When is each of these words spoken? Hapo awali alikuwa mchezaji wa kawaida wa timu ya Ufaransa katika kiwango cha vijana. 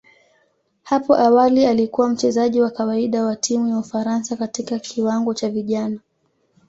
Hapo 0.83 1.15
awali 1.17 1.65
alikuwa 1.65 2.09
mchezaji 2.09 2.61
wa 2.61 2.69
kawaida 2.71 3.25
wa 3.25 3.35
timu 3.35 3.69
ya 3.69 3.77
Ufaransa 3.79 4.35
katika 4.35 4.79
kiwango 4.79 5.33
cha 5.33 5.49
vijana. 5.49 5.99